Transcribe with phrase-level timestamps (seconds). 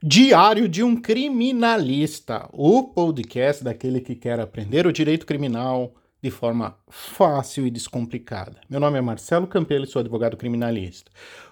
[0.00, 6.78] Diário de um Criminalista, o podcast daquele que quer aprender o direito criminal de forma
[6.88, 8.60] fácil e descomplicada.
[8.70, 11.10] Meu nome é Marcelo Campelo e sou advogado criminalista.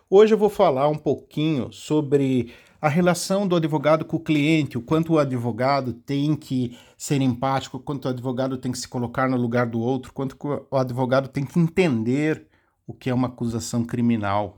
[0.09, 4.83] Hoje eu vou falar um pouquinho sobre a relação do advogado com o cliente, o
[4.83, 9.29] quanto o advogado tem que ser empático, o quanto o advogado tem que se colocar
[9.29, 10.37] no lugar do outro, quanto
[10.71, 12.47] o advogado tem que entender
[12.87, 14.57] o que é uma acusação criminal.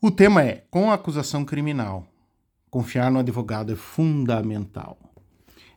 [0.00, 2.09] O tema é com a acusação criminal
[2.70, 4.96] Confiar no advogado é fundamental.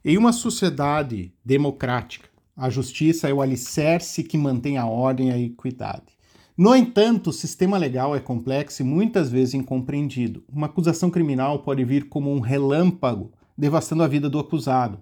[0.05, 5.39] Em uma sociedade democrática, a justiça é o alicerce que mantém a ordem e a
[5.39, 6.13] equidade.
[6.55, 10.43] No entanto, o sistema legal é complexo e muitas vezes incompreendido.
[10.47, 14.99] Uma acusação criminal pode vir como um relâmpago, devastando a vida do acusado.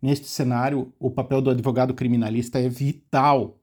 [0.00, 3.58] Neste cenário, o papel do advogado criminalista é vital.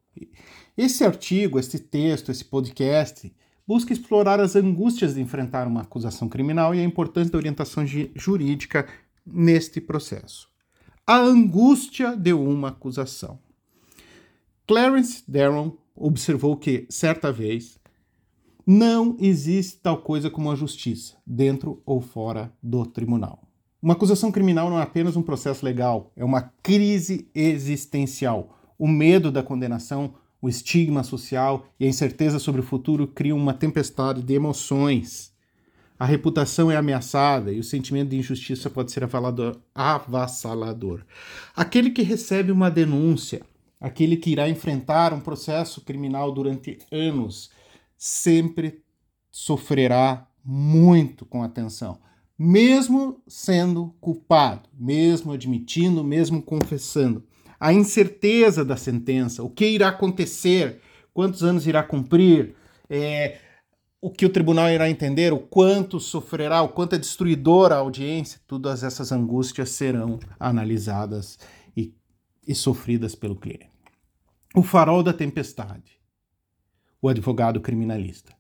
[0.78, 3.34] Esse artigo, esse texto, esse podcast
[3.68, 8.88] busca explorar as angústias de enfrentar uma acusação criminal e a importância da orientação jurídica
[9.26, 10.50] neste processo.
[11.06, 13.40] A angústia de uma acusação.
[14.68, 17.78] Clarence Darrow observou que, certa vez,
[18.66, 23.44] não existe tal coisa como a justiça, dentro ou fora do tribunal.
[23.82, 28.58] Uma acusação criminal não é apenas um processo legal, é uma crise existencial.
[28.80, 33.54] O medo da condenação o estigma social e a incerteza sobre o futuro criam uma
[33.54, 35.32] tempestade de emoções.
[35.98, 39.08] A reputação é ameaçada e o sentimento de injustiça pode ser
[39.74, 41.06] avassalador.
[41.56, 43.42] Aquele que recebe uma denúncia,
[43.80, 47.50] aquele que irá enfrentar um processo criminal durante anos,
[47.98, 48.84] sempre
[49.32, 51.98] sofrerá muito com atenção,
[52.38, 57.24] mesmo sendo culpado, mesmo admitindo, mesmo confessando
[57.64, 60.82] a incerteza da sentença, o que irá acontecer,
[61.14, 62.56] quantos anos irá cumprir,
[62.90, 63.38] é,
[64.02, 68.42] o que o tribunal irá entender, o quanto sofrerá, o quanto é destruidora a audiência,
[68.46, 71.40] todas essas angústias serão analisadas
[71.74, 71.96] e,
[72.46, 73.70] e sofridas pelo cliente.
[74.54, 75.98] O farol da tempestade,
[77.02, 78.34] o advogado criminalista.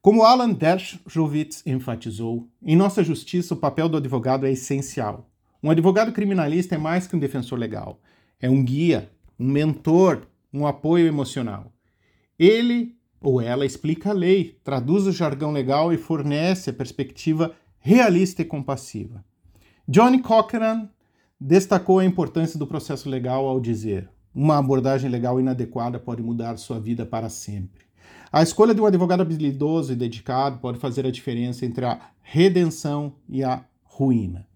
[0.00, 5.28] Como Alan Dershowitz enfatizou, em nossa justiça o papel do advogado é essencial.
[5.60, 8.00] Um advogado criminalista é mais que um defensor legal
[8.40, 11.72] é um guia, um mentor, um apoio emocional.
[12.38, 18.42] Ele ou ela explica a lei, traduz o jargão legal e fornece a perspectiva realista
[18.42, 19.22] e compassiva.
[19.86, 20.88] Johnny Cochran
[21.38, 26.80] destacou a importância do processo legal ao dizer: uma abordagem legal inadequada pode mudar sua
[26.80, 27.84] vida para sempre.
[28.32, 33.14] A escolha de um advogado habilidoso e dedicado pode fazer a diferença entre a redenção
[33.28, 34.49] e a ruína.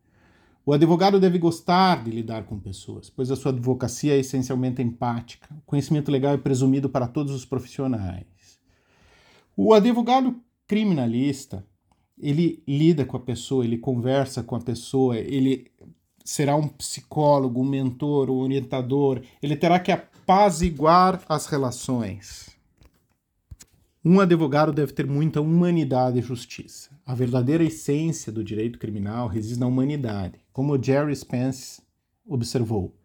[0.67, 5.55] O advogado deve gostar de lidar com pessoas, pois a sua advocacia é essencialmente empática.
[5.59, 8.25] O conhecimento legal é presumido para todos os profissionais.
[9.55, 11.67] O advogado criminalista,
[12.19, 15.71] ele lida com a pessoa, ele conversa com a pessoa, ele
[16.25, 22.57] será um psicólogo, um mentor, um orientador, ele terá que apaziguar as relações.
[24.03, 26.94] Um advogado deve ter muita humanidade e justiça.
[27.07, 31.83] A verdadeira essência do direito criminal reside na humanidade, como Jerry Spence
[32.27, 32.97] observou.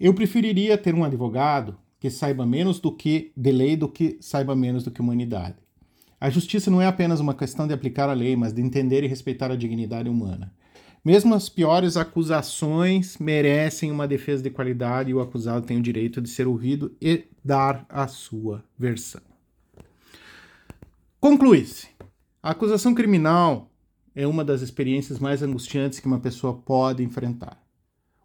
[0.00, 4.56] Eu preferiria ter um advogado que saiba menos do que de lei do que saiba
[4.56, 5.56] menos do que humanidade.
[6.18, 9.08] A justiça não é apenas uma questão de aplicar a lei, mas de entender e
[9.08, 10.52] respeitar a dignidade humana.
[11.04, 16.20] Mesmo as piores acusações merecem uma defesa de qualidade e o acusado tem o direito
[16.20, 19.22] de ser ouvido e dar a sua versão.
[21.20, 21.88] Conclui-se:
[22.42, 23.70] a acusação criminal
[24.14, 27.60] é uma das experiências mais angustiantes que uma pessoa pode enfrentar.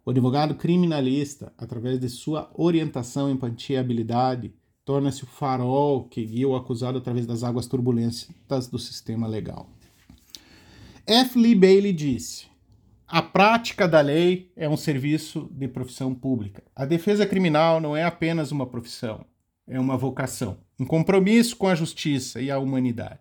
[0.06, 4.54] O advogado criminalista, através de sua orientação, empatia e habilidade,
[4.84, 9.68] torna-se o farol que guia o acusado através das águas turbulentas do sistema legal.
[11.06, 11.38] F.
[11.38, 12.46] Lee Bailey disse:
[13.06, 16.62] a prática da lei é um serviço de profissão pública.
[16.74, 19.24] A defesa criminal não é apenas uma profissão,
[19.66, 23.20] é uma vocação, um compromisso com a justiça e a humanidade.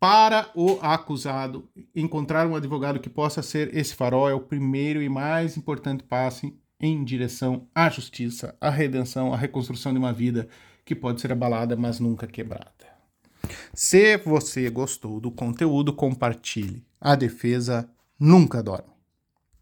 [0.00, 5.08] Para o acusado, encontrar um advogado que possa ser esse farol é o primeiro e
[5.08, 10.48] mais importante passo em direção à justiça, à redenção, à reconstrução de uma vida
[10.84, 12.70] que pode ser abalada, mas nunca quebrada.
[13.74, 16.84] Se você gostou do conteúdo, compartilhe.
[17.00, 17.90] A defesa
[18.20, 18.97] nunca dorme.